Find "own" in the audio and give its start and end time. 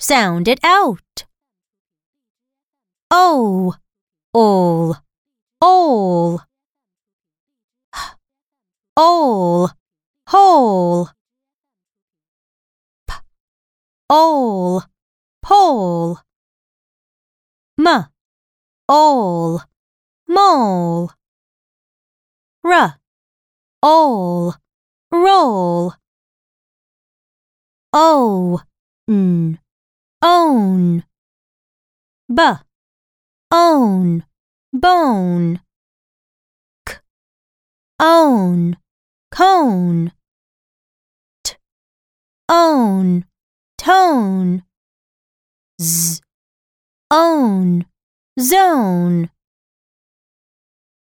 30.22-31.04, 33.50-34.24, 38.00-38.76, 42.48-43.24, 47.10-47.86